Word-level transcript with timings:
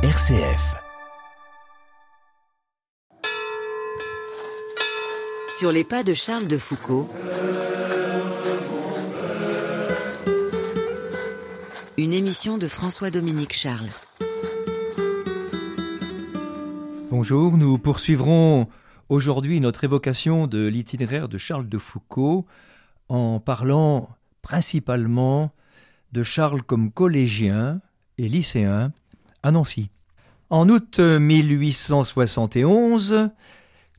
RCF. 0.00 0.76
Sur 5.58 5.72
les 5.72 5.82
pas 5.82 6.04
de 6.04 6.14
Charles 6.14 6.46
de 6.46 6.56
Foucault. 6.56 7.08
Une 11.96 12.12
émission 12.12 12.58
de 12.58 12.68
François-Dominique 12.68 13.52
Charles. 13.52 13.88
Bonjour, 17.10 17.56
nous 17.56 17.76
poursuivrons 17.78 18.68
aujourd'hui 19.08 19.58
notre 19.58 19.82
évocation 19.82 20.46
de 20.46 20.64
l'itinéraire 20.68 21.28
de 21.28 21.38
Charles 21.38 21.68
de 21.68 21.78
Foucault 21.78 22.46
en 23.08 23.40
parlant 23.40 24.10
principalement 24.42 25.50
de 26.12 26.22
Charles 26.22 26.62
comme 26.62 26.92
collégien 26.92 27.80
et 28.16 28.28
lycéen 28.28 28.92
à 29.42 29.50
Nancy. 29.50 29.90
En 30.50 30.68
août 30.68 30.98
1871, 30.98 33.30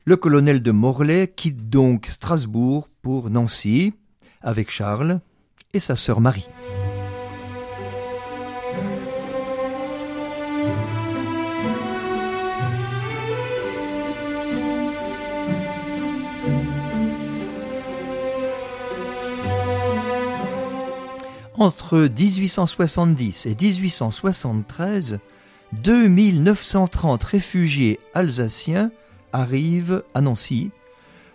le 0.06 0.18
colonel 0.18 0.64
de 0.64 0.72
Morlaix 0.72 1.32
quitte 1.36 1.70
donc 1.70 2.08
Strasbourg 2.08 2.88
pour 3.02 3.30
Nancy 3.30 3.94
avec 4.42 4.72
Charles 4.72 5.20
et 5.74 5.80
sa 5.80 5.96
sœur 5.96 6.22
Marie. 6.22 6.48
Entre 21.60 22.08
1870 22.08 23.46
et 23.46 23.50
1873, 23.54 25.20
2930 25.74 27.22
réfugiés 27.26 28.00
alsaciens 28.14 28.92
arrivent 29.34 30.06
à 30.14 30.22
Nancy, 30.22 30.72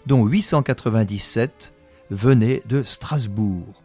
dont 0.07 0.25
897 0.25 1.75
venaient 2.11 2.63
de 2.67 2.83
Strasbourg. 2.83 3.83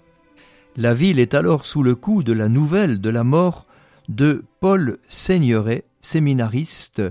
La 0.78 0.94
ville 0.94 1.20
est 1.20 1.34
alors 1.34 1.66
sous 1.66 1.84
le 1.84 1.96
coup 1.96 2.24
de 2.24 2.32
la 2.32 2.48
nouvelle 2.48 3.02
de 3.02 3.10
la 3.10 3.26
mort 3.26 3.66
de 4.08 4.46
Paul 4.62 5.00
Seigneuret, 5.10 5.84
séminariste, 6.00 7.02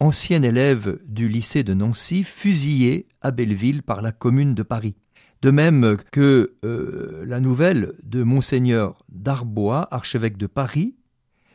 ancien 0.00 0.42
élève 0.42 0.98
du 1.06 1.30
lycée 1.30 1.62
de 1.62 1.72
Nancy, 1.72 2.24
fusillé 2.24 3.06
à 3.22 3.30
Belleville 3.30 3.82
par 3.82 4.02
la 4.02 4.12
commune 4.12 4.54
de 4.54 4.62
Paris. 4.62 4.96
De 5.42 5.50
même 5.50 5.96
que 6.12 6.54
euh, 6.64 7.24
la 7.26 7.40
nouvelle 7.40 7.94
de 8.02 8.22
monseigneur 8.22 9.02
Darbois, 9.08 9.88
archevêque 9.90 10.36
de 10.36 10.46
Paris, 10.46 10.96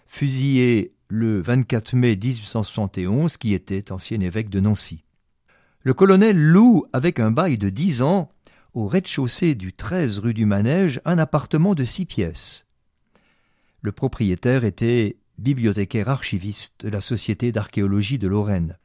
fusillé 0.08 0.94
le 1.08 1.39
24 1.39 1.95
mai 1.95 2.16
1871, 2.16 3.38
qui 3.38 3.53
était 3.53 3.92
ancien 3.92 4.19
évêque 4.22 4.50
de 4.50 4.59
Nancy. 4.59 5.03
Le 5.81 5.94
colonel 5.94 6.36
loue, 6.36 6.86
avec 6.94 7.19
un 7.19 7.30
bail 7.30 7.59
de 7.59 7.69
dix 7.69 8.02
ans, 8.02 8.31
au 8.73 8.88
rez-de-chaussée 8.88 9.53
du 9.53 9.72
13 9.72 10.17
rue 10.17 10.33
du 10.33 10.47
Manège, 10.47 10.99
un 11.05 11.20
appartement 11.20 11.75
de 11.75 11.83
six 11.83 12.05
pièces. 12.05 12.66
Le 13.81 13.92
propriétaire 13.92 14.64
était 14.64 15.17
bibliothécaire 15.38 16.09
archiviste 16.09 16.86
de 16.86 16.89
la 16.89 17.02
Société 17.02 17.52
d'archéologie 17.52 18.17
de 18.17 18.27
Lorraine. 18.27 18.80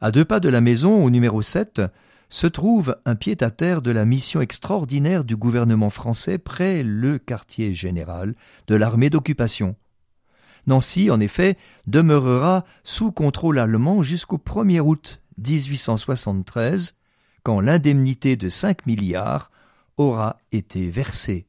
À 0.00 0.12
deux 0.12 0.24
pas 0.24 0.38
de 0.38 0.48
la 0.48 0.60
maison, 0.60 1.04
au 1.04 1.10
numéro 1.10 1.42
7, 1.42 1.82
se 2.30 2.46
trouve 2.46 2.96
un 3.04 3.16
pied-à-terre 3.16 3.82
de 3.82 3.90
la 3.90 4.04
mission 4.04 4.40
extraordinaire 4.40 5.24
du 5.24 5.36
gouvernement 5.36 5.90
français 5.90 6.38
près 6.38 6.82
le 6.82 7.18
quartier 7.18 7.74
général 7.74 8.34
de 8.68 8.76
l'armée 8.76 9.10
d'occupation. 9.10 9.76
Nancy, 10.66 11.10
en 11.10 11.20
effet, 11.20 11.58
demeurera 11.86 12.64
sous 12.84 13.10
contrôle 13.10 13.58
allemand 13.58 14.02
jusqu'au 14.02 14.38
1er 14.38 14.80
août 14.80 15.20
1873, 15.38 16.96
quand 17.42 17.60
l'indemnité 17.60 18.36
de 18.36 18.48
5 18.48 18.86
milliards 18.86 19.50
aura 19.96 20.38
été 20.52 20.88
versée. 20.88 21.46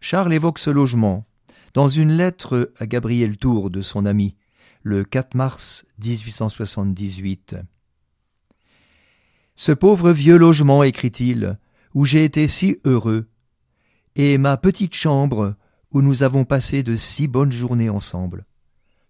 Charles 0.00 0.32
évoque 0.32 0.58
ce 0.58 0.70
logement 0.70 1.26
dans 1.74 1.88
une 1.88 2.12
lettre 2.12 2.72
à 2.78 2.86
Gabriel 2.86 3.36
Tour 3.36 3.70
de 3.70 3.82
son 3.82 4.06
ami, 4.06 4.36
le 4.82 5.04
4 5.04 5.34
mars 5.34 5.86
1878. 6.04 7.56
Ce 9.60 9.72
pauvre 9.72 10.12
vieux 10.12 10.36
logement, 10.36 10.84
écrit-il, 10.84 11.58
où 11.92 12.04
j'ai 12.04 12.22
été 12.22 12.46
si 12.46 12.78
heureux, 12.84 13.26
et 14.14 14.38
ma 14.38 14.56
petite 14.56 14.94
chambre 14.94 15.56
où 15.90 16.00
nous 16.00 16.22
avons 16.22 16.44
passé 16.44 16.84
de 16.84 16.94
si 16.94 17.26
bonnes 17.26 17.50
journées 17.50 17.90
ensemble. 17.90 18.46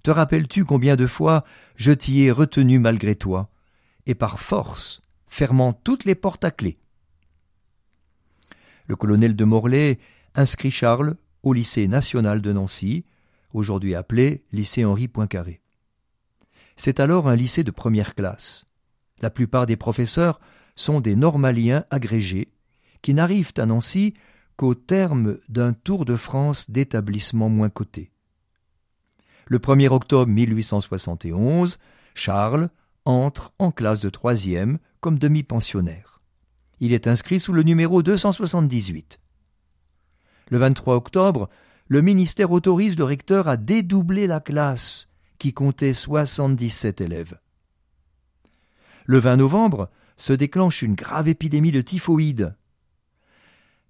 Te 0.03 0.11
rappelles-tu 0.11 0.65
combien 0.65 0.97
de 0.97 1.07
fois 1.07 1.45
je 1.77 1.93
t'y 1.93 2.23
ai 2.23 2.31
retenu 2.31 2.79
malgré 2.79 3.15
toi, 3.15 3.51
et 4.07 4.15
par 4.15 4.41
force, 4.41 5.03
fermant 5.27 5.75
toutes 5.75 6.07
les 6.07 6.15
portes 6.15 6.47
à 6.47 6.51
clé? 6.51 6.79
Le 8.87 8.97
colonel 8.97 9.37
de 9.37 9.45
Morlaix 9.45 9.99
inscrit 10.35 10.71
Charles 10.71 11.17
au 11.43 11.53
lycée 11.53 11.89
national 11.89 12.41
de 12.41 12.55
Nancy, 12.55 13.05
aujourd'hui 13.53 13.95
appelé 13.95 14.45
lycée 14.53 14.87
Henri 14.87 15.09
Poincaré. 15.09 15.61
C'est 16.77 17.01
alors 17.01 17.29
un 17.29 17.37
lycée 17.37 17.65
de 17.65 17.71
première 17.71 18.15
classe. 18.15 18.65
La 19.21 19.31
plupart 19.31 19.67
des 19.67 19.77
professeurs 19.77 20.41
sont 20.77 21.01
des 21.01 21.17
normaliens 21.17 21.85
agrégés 21.91 22.53
qui 23.03 23.15
n'arrivent 23.15 23.53
à 23.57 23.67
Nancy 23.67 24.15
qu'au 24.57 24.75
terme 24.75 25.39
d'un 25.49 25.73
tour 25.73 26.05
de 26.05 26.17
France 26.17 26.71
d'établissements 26.71 27.49
moins 27.49 27.71
cotés. 27.71 28.11
Le 29.47 29.59
1er 29.59 29.89
octobre 29.89 30.31
1871, 30.31 31.79
Charles 32.15 32.69
entre 33.05 33.53
en 33.59 33.71
classe 33.71 34.01
de 34.01 34.11
troisième 34.11 34.79
comme 35.01 35.19
demi-pensionnaire. 35.19 36.21
Il 36.81 36.93
est 36.93 37.07
inscrit 37.07 37.41
sous 37.41 37.53
le 37.53 37.63
numéro 37.63 38.03
278. 38.03 39.21
Le 40.51 40.59
23 40.59 40.95
octobre, 40.97 41.49
le 41.87 42.03
ministère 42.03 42.51
autorise 42.51 42.99
le 42.99 43.05
recteur 43.05 43.49
à 43.49 43.57
dédoubler 43.57 44.27
la 44.27 44.41
classe, 44.41 45.09
qui 45.39 45.53
comptait 45.53 45.95
77 45.95 47.01
élèves. 47.01 47.39
Le 49.11 49.19
20 49.21 49.39
novembre 49.39 49.89
se 50.19 50.35
déclenche 50.35 50.83
une 50.83 50.95
grave 50.95 51.29
épidémie 51.29 51.73
de 51.73 51.81
typhoïde. 51.81 52.55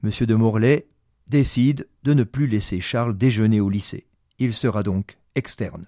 M. 0.05 0.11
de 0.13 0.35
Morlaix 0.37 0.87
décide 1.27 1.89
de 2.05 2.15
ne 2.15 2.23
plus 2.23 2.47
laisser 2.47 2.81
Charles 2.81 3.19
déjeuner 3.19 3.59
au 3.59 3.69
lycée. 3.69 4.07
Il 4.39 4.55
sera 4.55 4.85
donc 4.85 5.19
externe. 5.35 5.87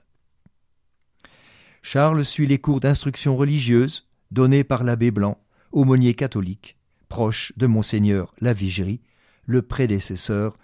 Charles 1.81 2.25
suit 2.25 2.49
les 2.49 2.59
cours 2.59 2.81
d'instruction 2.81 3.37
religieuse 3.37 4.09
donnés 4.33 4.65
par 4.65 4.83
l'abbé 4.83 5.13
Blanc, 5.13 5.39
aumônier 5.71 6.15
catholique, 6.15 6.77
proche 7.09 7.53
de 7.57 7.69
monseigneur 7.69 8.35
Lavigerie, 8.41 9.01
le 9.47 9.63
prédécesseur 9.63 10.59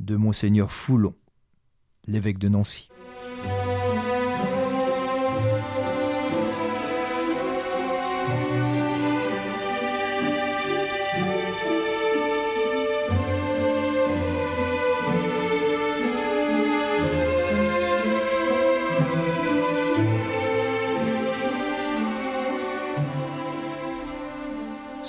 de 0.00 0.16
monseigneur 0.16 0.70
Foulon, 0.70 1.14
l'évêque 2.06 2.38
de 2.38 2.50
Nancy. 2.50 2.91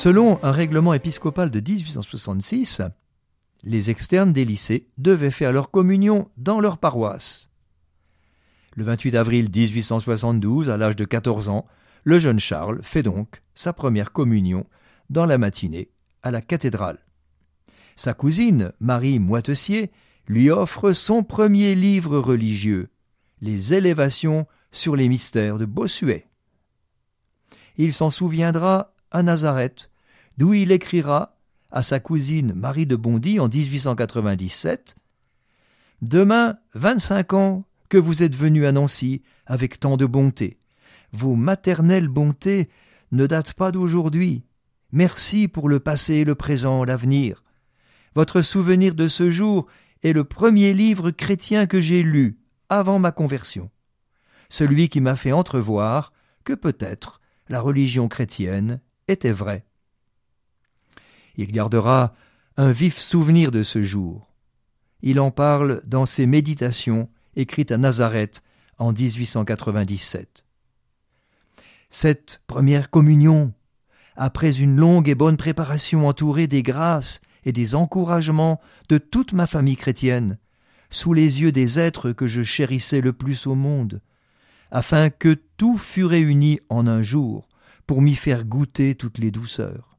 Selon 0.04 0.38
un 0.44 0.52
règlement 0.52 0.94
épiscopal 0.94 1.50
de 1.50 1.62
1866, 1.62 2.82
les 3.64 3.90
externes 3.90 4.34
des 4.34 4.44
lycées 4.44 4.90
devaient 4.98 5.32
faire 5.32 5.54
leur 5.54 5.72
communion 5.72 6.30
dans 6.36 6.60
leur 6.60 6.78
paroisse. 6.78 7.48
Le 8.76 8.84
28 8.84 9.16
avril 9.16 9.50
1872, 9.50 10.70
à 10.70 10.76
l'âge 10.76 10.98
de 10.98 11.06
14 11.06 11.48
ans, 11.48 11.66
le 12.04 12.20
jeune 12.20 12.42
Charles 12.42 12.84
fait 12.84 13.02
donc 13.02 13.44
sa 13.56 13.72
première 13.72 14.12
communion 14.12 14.66
dans 15.10 15.26
la 15.26 15.38
matinée 15.38 15.90
à 16.22 16.32
la 16.32 16.42
cathédrale. 16.42 17.00
Sa 17.96 18.14
cousine, 18.14 18.74
Marie 18.82 19.20
Moitessier, 19.20 19.90
lui 20.28 20.50
offre 20.50 20.92
son 20.92 21.24
premier 21.24 21.76
livre 21.76 22.20
religieux, 22.20 22.90
Les 23.40 23.74
élévations 23.74 24.48
sur 24.70 24.98
les 24.98 25.08
mystères 25.08 25.60
de 25.60 25.66
Bossuet. 25.66 26.28
Il 27.78 27.94
s'en 27.94 28.10
souviendra 28.10 28.94
à 29.10 29.24
Nazareth, 29.24 29.92
d'où 30.38 30.54
il 30.54 30.72
écrira 30.72 31.38
à 31.72 31.84
sa 31.84 32.00
cousine 32.00 32.54
Marie 32.54 32.86
de 32.86 32.96
Bondy 32.96 33.40
en 33.40 33.48
1897 33.48 34.96
Demain, 36.02 36.58
vingt-cinq 36.74 37.34
ans 37.34 37.66
que 37.90 37.98
vous 37.98 38.24
êtes 38.24 38.36
venu 38.36 38.66
à 38.66 38.72
Nancy 38.72 39.22
avec 39.46 39.80
tant 39.80 39.98
de 39.98 40.06
bonté. 40.06 40.58
Vos 41.12 41.36
maternelles 41.36 42.08
bontés 42.08 42.70
ne 43.12 43.28
datent 43.28 43.54
pas 43.54 43.72
d'aujourd'hui. 43.72 44.44
Merci 44.92 45.48
pour 45.48 45.70
le 45.70 45.80
passé, 45.80 46.24
le 46.24 46.36
présent, 46.36 46.84
l'avenir. 46.84 47.44
Votre 48.16 48.42
souvenir 48.42 48.96
de 48.96 49.08
ce 49.08 49.30
jour 49.30 49.68
est 50.04 50.14
le 50.14 50.24
premier 50.24 50.74
livre 50.74 51.12
chrétien 51.12 51.66
que 51.68 51.80
j'ai 51.80 52.04
lu 52.04 52.38
avant 52.70 53.00
ma 53.00 53.12
conversion, 53.12 53.70
celui 54.50 54.90
qui 54.90 55.02
m'a 55.02 55.16
fait 55.16 55.32
entrevoir 55.32 56.12
que 56.44 56.54
peut-être 56.54 57.22
la 57.48 57.62
religion 57.62 58.08
chrétienne 58.08 58.82
était 59.08 59.32
vraie. 59.32 59.66
Il 61.36 61.52
gardera 61.52 62.14
un 62.58 62.72
vif 62.72 62.98
souvenir 62.98 63.52
de 63.52 63.64
ce 63.64 63.84
jour. 63.84 64.32
Il 65.02 65.20
en 65.20 65.32
parle 65.32 65.82
dans 65.86 66.06
ses 66.06 66.26
méditations 66.26 67.10
écrites 67.36 67.72
à 67.72 67.78
Nazareth 67.78 68.44
en 68.78 68.94
1897. 68.94 70.46
Cette 71.90 72.42
première 72.48 72.90
communion, 72.90 73.54
après 74.16 74.60
une 74.60 74.78
longue 74.78 75.10
et 75.10 75.16
bonne 75.16 75.38
préparation 75.38 76.08
entourée 76.08 76.48
des 76.48 76.64
grâces 76.64 77.22
et 77.46 77.52
des 77.52 77.76
encouragements 77.76 78.62
de 78.90 78.98
toute 78.98 79.34
ma 79.34 79.48
famille 79.48 79.78
chrétienne, 79.78 80.38
sous 80.90 81.14
les 81.14 81.42
yeux 81.42 81.52
des 81.52 81.80
êtres 81.80 82.12
que 82.12 82.28
je 82.28 82.44
chérissais 82.44 83.02
le 83.02 83.14
plus 83.14 83.48
au 83.48 83.56
monde, 83.56 84.02
afin 84.72 85.10
que 85.10 85.40
tout 85.58 85.78
fût 85.78 86.06
réuni 86.06 86.60
en 86.70 86.88
un 86.88 87.02
jour 87.02 87.48
pour 87.86 88.02
m'y 88.02 88.16
faire 88.16 88.46
goûter 88.46 88.96
toutes 88.96 89.18
les 89.18 89.32
douceurs. 89.32 89.93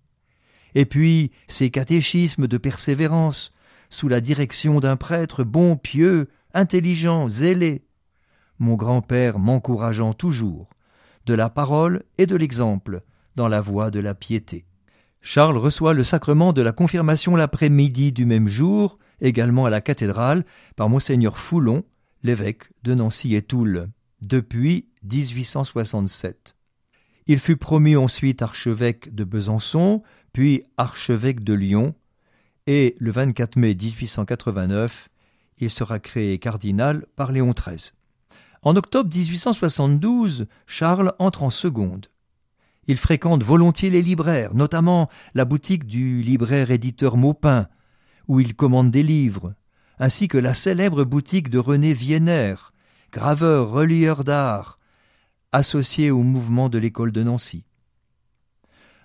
Et 0.74 0.86
puis 0.86 1.30
ces 1.48 1.70
catéchismes 1.70 2.46
de 2.46 2.58
persévérance, 2.58 3.52
sous 3.90 4.08
la 4.08 4.20
direction 4.20 4.80
d'un 4.80 4.96
prêtre 4.96 5.44
bon, 5.44 5.76
pieux, 5.76 6.28
intelligent, 6.52 7.28
zélé, 7.28 7.84
mon 8.58 8.74
grand-père 8.74 9.38
m'encourageant 9.38 10.14
toujours, 10.14 10.70
de 11.26 11.34
la 11.34 11.50
parole 11.50 12.02
et 12.18 12.26
de 12.26 12.36
l'exemple, 12.36 13.02
dans 13.36 13.48
la 13.48 13.60
voie 13.60 13.90
de 13.90 14.00
la 14.00 14.14
piété. 14.14 14.64
Charles 15.20 15.56
reçoit 15.56 15.94
le 15.94 16.04
sacrement 16.04 16.52
de 16.52 16.62
la 16.62 16.72
confirmation 16.72 17.34
l'après-midi 17.34 18.12
du 18.12 18.26
même 18.26 18.46
jour, 18.46 18.98
également 19.20 19.64
à 19.64 19.70
la 19.70 19.80
cathédrale, 19.80 20.44
par 20.76 20.88
monseigneur 20.88 21.38
Foulon, 21.38 21.84
l'évêque 22.22 22.64
de 22.82 22.94
Nancy 22.94 23.34
et 23.34 23.42
Toul, 23.42 23.88
depuis 24.20 24.88
1867. 25.02 26.56
Il 27.26 27.38
fut 27.38 27.56
promu 27.56 27.96
ensuite 27.96 28.42
archevêque 28.42 29.14
de 29.14 29.24
Besançon, 29.24 30.02
puis 30.34 30.64
archevêque 30.76 31.44
de 31.44 31.54
Lyon, 31.54 31.94
et 32.66 32.96
le 32.98 33.12
24 33.12 33.56
mai 33.56 33.74
1889, 33.74 35.08
il 35.58 35.70
sera 35.70 36.00
créé 36.00 36.38
cardinal 36.38 37.06
par 37.14 37.30
Léon 37.30 37.52
XIII. 37.52 37.92
En 38.62 38.74
octobre 38.74 39.08
1872, 39.14 40.46
Charles 40.66 41.14
entre 41.20 41.44
en 41.44 41.50
seconde. 41.50 42.08
Il 42.88 42.96
fréquente 42.96 43.44
volontiers 43.44 43.90
les 43.90 44.02
libraires, 44.02 44.54
notamment 44.54 45.08
la 45.34 45.44
boutique 45.44 45.86
du 45.86 46.20
libraire 46.20 46.72
éditeur 46.72 47.16
Maupin, 47.16 47.68
où 48.26 48.40
il 48.40 48.56
commande 48.56 48.90
des 48.90 49.04
livres, 49.04 49.54
ainsi 50.00 50.26
que 50.26 50.38
la 50.38 50.52
célèbre 50.52 51.04
boutique 51.04 51.48
de 51.48 51.58
René 51.58 51.94
Vienner, 51.94 52.56
graveur 53.12 53.70
relieur 53.70 54.24
d'art, 54.24 54.80
associé 55.52 56.10
au 56.10 56.24
mouvement 56.24 56.68
de 56.68 56.78
l'école 56.78 57.12
de 57.12 57.22
Nancy. 57.22 57.64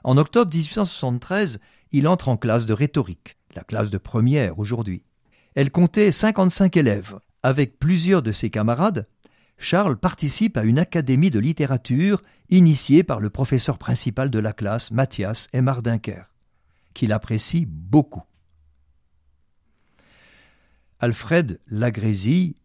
En 0.03 0.17
octobre 0.17 0.53
1873, 0.53 1.59
il 1.91 2.07
entre 2.07 2.29
en 2.29 2.37
classe 2.37 2.65
de 2.65 2.73
rhétorique, 2.73 3.37
la 3.55 3.63
classe 3.63 3.91
de 3.91 3.97
première 3.97 4.59
aujourd'hui. 4.59 5.03
Elle 5.55 5.71
comptait 5.71 6.11
55 6.11 6.77
élèves. 6.77 7.19
Avec 7.41 7.79
plusieurs 7.79 8.21
de 8.21 8.31
ses 8.31 8.49
camarades, 8.49 9.07
Charles 9.57 9.97
participe 9.97 10.57
à 10.57 10.63
une 10.63 10.79
académie 10.79 11.31
de 11.31 11.39
littérature 11.39 12.21
initiée 12.49 13.03
par 13.03 13.19
le 13.19 13.29
professeur 13.29 13.77
principal 13.77 14.29
de 14.29 14.39
la 14.39 14.53
classe, 14.53 14.91
Mathias 14.91 15.49
Mardinker, 15.53 16.23
qu'il 16.93 17.11
apprécie 17.11 17.65
beaucoup. 17.65 18.23
Alfred 20.99 21.59
Lagrézy 21.67 22.55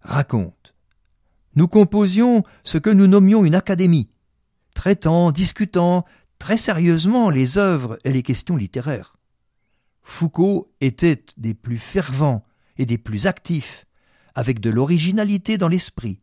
raconte 0.00 0.74
Nous 1.54 1.68
composions 1.68 2.44
ce 2.64 2.78
que 2.78 2.90
nous 2.90 3.06
nommions 3.06 3.44
une 3.44 3.54
académie, 3.54 4.10
traitant, 4.74 5.32
discutant 5.32 6.04
très 6.38 6.56
sérieusement 6.56 7.30
les 7.30 7.58
œuvres 7.58 7.98
et 8.04 8.12
les 8.12 8.22
questions 8.22 8.56
littéraires. 8.56 9.16
Foucault 10.02 10.72
était 10.80 11.24
des 11.36 11.54
plus 11.54 11.78
fervents 11.78 12.44
et 12.78 12.86
des 12.86 12.98
plus 12.98 13.26
actifs, 13.26 13.86
avec 14.34 14.60
de 14.60 14.70
l'originalité 14.70 15.58
dans 15.58 15.68
l'esprit, 15.68 16.20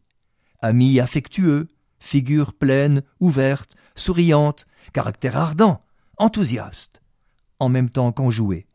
Ami 0.61 0.99
affectueux, 0.99 1.67
figure 1.99 2.53
pleine, 2.53 3.03
ouverte, 3.19 3.75
souriante, 3.95 4.65
caractère 4.93 5.37
ardent, 5.37 5.83
enthousiaste, 6.17 7.01
en 7.59 7.69
même 7.69 7.89
temps 7.89 8.11
qu'enjoué. 8.11 8.65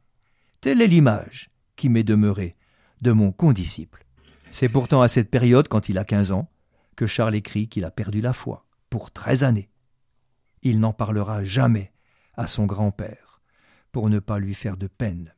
Telle 0.60 0.82
est 0.82 0.87
l'image 0.87 1.50
qui 1.75 1.88
m'est 1.88 2.04
demeurée 2.04 2.56
de 3.02 3.12
mon 3.12 3.32
condisciple. 3.32 4.06
C'est 4.52 4.69
pourtant 4.69 5.02
à 5.02 5.08
cette 5.08 5.31
période, 5.31 5.69
quand 5.69 5.88
il 5.88 5.98
a 5.98 6.04
quinze 6.04 6.32
ans, 6.32 6.48
que 6.96 7.06
Charles 7.06 7.34
écrit 7.34 7.69
qu'il 7.69 7.84
a 7.84 7.90
perdu 7.90 8.20
la 8.20 8.32
foi, 8.32 8.66
pour 8.88 9.10
treize 9.10 9.42
années. 9.42 9.69
Il 10.62 10.80
n'en 10.80 10.92
parlera 10.92 11.44
jamais 11.44 11.92
à 12.34 12.46
son 12.46 12.66
grand-père, 12.66 13.40
pour 13.92 14.10
ne 14.10 14.18
pas 14.18 14.38
lui 14.38 14.54
faire 14.54 14.76
de 14.76 14.86
peine. 14.86 15.34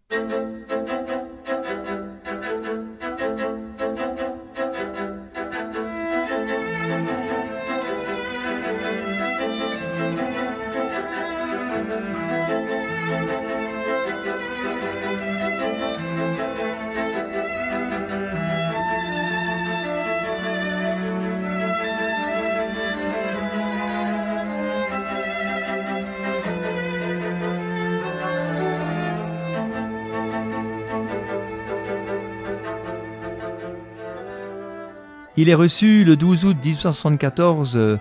Il 35.35 35.49
est 35.49 35.55
reçu 35.55 36.05
le 36.05 36.15
12 36.15 36.45
août 36.45 36.57
1874 36.63 37.77
euh, 37.77 37.97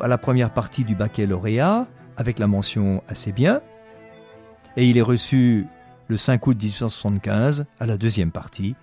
à 0.00 0.08
la 0.08 0.16
première 0.16 0.50
partie 0.50 0.84
du 0.84 0.94
baccalauréat, 0.94 1.86
avec 2.16 2.38
la 2.38 2.46
mention 2.46 3.02
assez 3.08 3.30
bien, 3.30 3.60
et 4.78 4.88
il 4.88 4.96
est 4.96 5.02
reçu 5.02 5.66
le 6.08 6.16
5 6.16 6.46
août 6.46 6.56
1875 6.56 7.66
à 7.78 7.84
la 7.84 7.98
deuxième 7.98 8.30
partie 8.30 8.74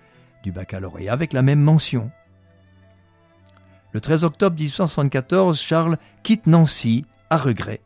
du 0.44 0.52
baccalauréat, 0.52 1.12
avec 1.12 1.32
la 1.32 1.42
même 1.42 1.60
mention. 1.60 2.12
Le 3.90 4.00
13 4.00 4.22
octobre 4.22 4.54
1874, 4.54 5.60
Charles 5.60 5.98
quitte 6.22 6.46
Nancy 6.46 7.04
à 7.28 7.38
regret 7.38 7.80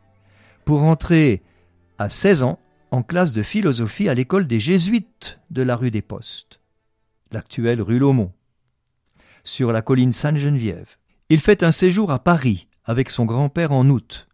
pour 0.65 0.83
entrer 0.83 1.41
à 1.97 2.11
16 2.11 2.43
ans 2.43 2.59
en 2.91 3.01
classe 3.01 3.33
de 3.33 3.41
philosophie 3.41 4.07
à 4.07 4.13
l'école 4.13 4.45
des 4.45 4.59
Jésuites 4.59 5.39
de 5.49 5.63
la 5.63 5.75
rue 5.75 5.89
des 5.89 6.03
Postes, 6.03 6.59
l'actuelle 7.31 7.81
rue 7.81 7.97
Laumont 7.97 8.33
sur 9.45 9.71
la 9.71 9.81
colline 9.81 10.11
Sainte-Geneviève. 10.11 10.97
Il 11.29 11.39
fait 11.39 11.63
un 11.63 11.71
séjour 11.71 12.11
à 12.11 12.19
Paris 12.19 12.67
avec 12.83 13.09
son 13.09 13.23
grand-père 13.23 13.71
en 13.71 13.89
août 13.89 14.27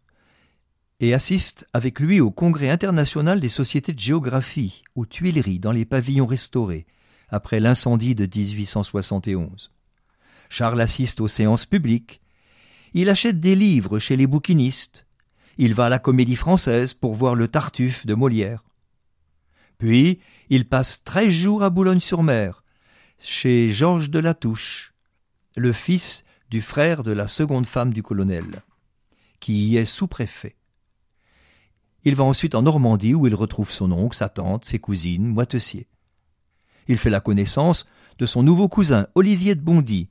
et 1.00 1.14
assiste 1.14 1.66
avec 1.72 2.00
lui 2.00 2.20
au 2.20 2.30
Congrès 2.30 2.70
international 2.70 3.40
des 3.40 3.48
sociétés 3.48 3.92
de 3.92 3.98
géographie 3.98 4.82
aux 4.94 5.06
Tuileries 5.06 5.58
dans 5.58 5.72
les 5.72 5.84
pavillons 5.84 6.26
restaurés 6.26 6.86
après 7.28 7.60
l'incendie 7.60 8.14
de 8.14 8.26
1871. 8.26 9.70
Charles 10.48 10.80
assiste 10.80 11.20
aux 11.20 11.28
séances 11.28 11.66
publiques. 11.66 12.20
Il 12.94 13.08
achète 13.08 13.40
des 13.40 13.54
livres 13.54 13.98
chez 13.98 14.16
les 14.16 14.26
bouquinistes. 14.26 15.06
Il 15.58 15.74
va 15.74 15.86
à 15.86 15.88
la 15.88 15.98
Comédie 15.98 16.36
Française 16.36 16.94
pour 16.94 17.14
voir 17.14 17.34
le 17.34 17.48
Tartuffe 17.48 18.06
de 18.06 18.14
Molière. 18.14 18.64
Puis 19.78 20.20
il 20.50 20.68
passe 20.68 21.02
treize 21.04 21.32
jours 21.32 21.62
à 21.62 21.70
Boulogne-sur-Mer, 21.70 22.62
chez 23.18 23.70
Georges 23.70 24.10
de 24.10 24.18
Latouche, 24.18 24.91
le 25.56 25.72
fils 25.72 26.24
du 26.50 26.60
frère 26.60 27.02
de 27.02 27.12
la 27.12 27.28
seconde 27.28 27.66
femme 27.66 27.92
du 27.92 28.02
colonel, 28.02 28.62
qui 29.40 29.68
y 29.68 29.76
est 29.76 29.84
sous-préfet. 29.84 30.56
Il 32.04 32.14
va 32.14 32.24
ensuite 32.24 32.54
en 32.54 32.62
Normandie 32.62 33.14
où 33.14 33.26
il 33.26 33.34
retrouve 33.34 33.70
son 33.70 33.92
oncle, 33.92 34.16
sa 34.16 34.28
tante, 34.28 34.64
ses 34.64 34.78
cousines, 34.78 35.26
Moitessier. 35.26 35.86
Il 36.88 36.98
fait 36.98 37.10
la 37.10 37.20
connaissance 37.20 37.86
de 38.18 38.26
son 38.26 38.42
nouveau 38.42 38.68
cousin 38.68 39.06
Olivier 39.14 39.54
de 39.54 39.60
Bondy, 39.60 40.08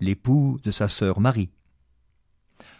l'époux 0.00 0.58
de 0.62 0.70
sa 0.70 0.88
sœur 0.88 1.20
Marie. 1.20 1.50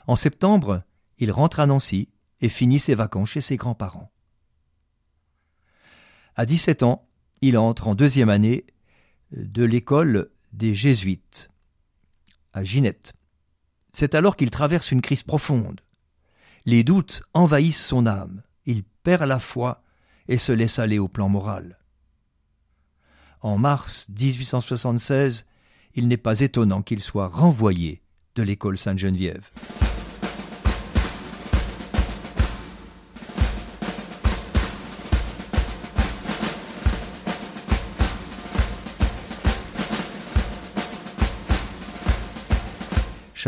En 0.07 0.17
septembre, 0.17 0.83
il 1.19 1.33
rentre 1.33 1.61
à 1.61 1.67
Nancy 1.67 2.09
et 2.41 2.49
finit 2.49 2.79
ses 2.79 2.95
vacances 2.95 3.31
chez 3.31 3.41
ses 3.41 3.57
grands-parents. 3.57 4.11
À 6.37 6.47
17 6.47 6.85
ans, 6.85 7.09
il 7.41 7.59
entre 7.59 7.89
en 7.89 7.95
deuxième 7.95 8.29
année 8.29 8.65
de 9.33 9.65
l'école 9.65 10.31
des 10.53 10.75
Jésuites 10.75 11.51
à 12.53 12.65
Ginette. 12.65 13.13
C'est 13.93 14.15
alors 14.15 14.37
qu'il 14.37 14.51
traverse 14.51 14.93
une 14.93 15.03
crise 15.03 15.23
profonde. 15.23 15.81
Les 16.65 16.85
doutes 16.85 17.23
envahissent 17.35 17.85
son 17.85 18.07
âme, 18.07 18.43
il 18.67 18.85
perd 18.85 19.25
la 19.25 19.39
foi 19.39 19.83
et 20.29 20.39
se 20.39 20.53
laisse 20.53 20.79
aller 20.79 20.99
au 20.99 21.09
plan 21.09 21.29
moral. 21.29 21.79
En 23.41 23.57
mars 23.57 24.09
1876, 24.11 25.47
il 25.95 26.09
n'est 26.09 26.17
pas 26.17 26.41
étonnant 26.41 26.83
qu'il 26.83 27.01
soit 27.01 27.29
renvoyé 27.29 28.03
de 28.35 28.43
l'école 28.43 28.77
Sainte-Geneviève. 28.77 29.49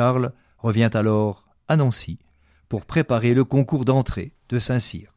Charles 0.01 0.33
revient 0.57 0.89
alors 0.95 1.45
à 1.69 1.77
Nancy 1.77 2.19
pour 2.71 2.87
préparer 2.87 3.35
le 3.35 3.45
concours 3.45 3.85
d'entrée 3.85 4.33
de 4.49 4.59
Saint-Cyr. 4.59 5.11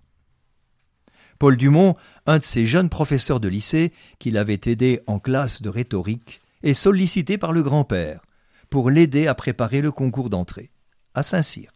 Paul 1.40 1.56
Dumont, 1.56 1.96
un 2.25 2.40
de 2.40 2.44
ses 2.44 2.66
jeunes 2.66 2.90
professeurs 2.90 3.40
de 3.40 3.48
lycée 3.48 3.94
qui 4.20 4.30
l'avait 4.30 4.60
aidé 4.66 5.00
en 5.08 5.20
classe 5.20 5.62
de 5.62 5.70
rhétorique, 5.70 6.42
est 6.63 6.74
sollicité 6.74 7.38
par 7.38 7.54
le 7.54 7.63
grand-père 7.63 8.25
pour 8.70 8.90
l'aider 8.90 9.25
à 9.25 9.36
préparer 9.36 9.80
le 9.80 9.94
concours 9.94 10.30
d'entrée 10.30 10.70
à 11.13 11.24
Saint-Cyr. 11.24 11.72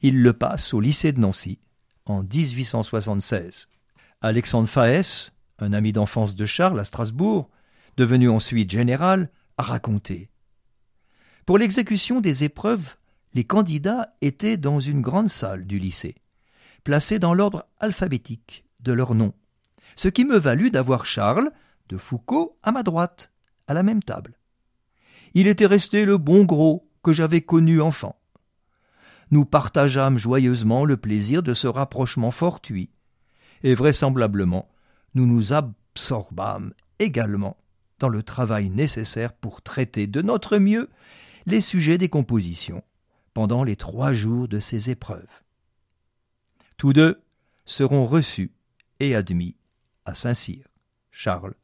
Il 0.00 0.20
le 0.20 0.32
passe 0.32 0.74
au 0.74 0.80
lycée 0.80 1.12
de 1.12 1.20
Nancy 1.20 1.60
en 2.06 2.24
1876. 2.24 3.68
Alexandre 4.20 4.68
Faès, 4.68 5.30
un 5.60 5.72
ami 5.72 5.92
d'enfance 5.92 6.34
de 6.34 6.44
Charles 6.44 6.80
à 6.80 6.84
Strasbourg, 6.84 7.48
devenu 7.96 8.28
ensuite 8.28 8.68
général, 8.68 9.30
a 9.58 9.62
raconté. 9.62 10.28
Pour 11.48 11.56
l'exécution 11.56 12.20
des 12.20 12.44
épreuves, 12.44 12.96
les 13.32 13.44
candidats 13.44 14.14
étaient 14.20 14.58
dans 14.58 14.80
une 14.80 15.00
grande 15.00 15.30
salle 15.30 15.66
du 15.66 15.78
lycée, 15.78 16.14
placés 16.84 17.18
dans 17.18 17.32
l'ordre 17.32 17.64
alphabétique 17.78 18.66
de 18.80 18.92
leur 18.92 19.14
nom, 19.14 19.32
ce 19.96 20.08
qui 20.08 20.26
me 20.26 20.36
valut 20.36 20.70
d'avoir 20.70 21.06
Charles 21.06 21.50
de 21.88 21.96
Foucault 21.96 22.58
à 22.62 22.70
ma 22.70 22.82
droite, 22.82 23.32
à 23.66 23.72
la 23.72 23.82
même 23.82 24.02
table. 24.02 24.34
Il 25.32 25.46
était 25.46 25.64
resté 25.64 26.04
le 26.04 26.18
bon 26.18 26.44
gros 26.44 26.86
que 27.02 27.14
j'avais 27.14 27.40
connu 27.40 27.80
enfant. 27.80 28.20
Nous 29.30 29.46
partageâmes 29.46 30.18
joyeusement 30.18 30.84
le 30.84 30.98
plaisir 30.98 31.42
de 31.42 31.54
ce 31.54 31.66
rapprochement 31.66 32.30
fortuit, 32.30 32.90
et 33.62 33.74
vraisemblablement 33.74 34.68
nous 35.14 35.24
nous 35.24 35.54
absorbâmes 35.54 36.74
également 36.98 37.56
dans 38.00 38.10
le 38.10 38.22
travail 38.22 38.68
nécessaire 38.68 39.32
pour 39.32 39.62
traiter 39.62 40.06
de 40.06 40.20
notre 40.20 40.58
mieux 40.58 40.90
les 41.48 41.60
sujets 41.62 41.96
des 41.96 42.10
compositions 42.10 42.82
pendant 43.32 43.64
les 43.64 43.74
trois 43.74 44.12
jours 44.12 44.48
de 44.48 44.60
ces 44.60 44.90
épreuves. 44.90 45.42
Tous 46.76 46.92
deux 46.92 47.22
seront 47.64 48.04
reçus 48.04 48.52
et 49.00 49.14
admis 49.14 49.56
à 50.04 50.14
Saint-Cyr. 50.14 50.66
Charles 51.10 51.54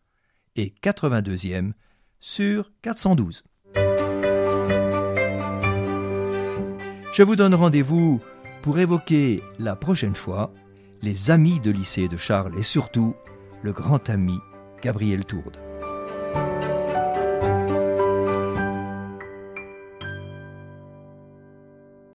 est 0.57 0.75
82e 0.83 1.73
sur 2.19 2.73
412. 2.81 3.45
Je 7.13 7.23
vous 7.23 7.37
donne 7.37 7.55
rendez-vous 7.55 8.23
pour 8.63 8.79
évoquer 8.79 9.43
la 9.59 9.77
prochaine 9.77 10.17
fois 10.17 10.51
les 11.03 11.31
amis 11.31 11.61
de 11.61 11.71
lycée 11.71 12.09
de 12.09 12.17
Charles 12.17 12.59
et 12.59 12.63
surtout 12.63 13.15
le 13.63 13.73
grand 13.73 14.09
ami 14.09 14.39
Gabriel 14.83 15.27
Tourde. 15.27 15.74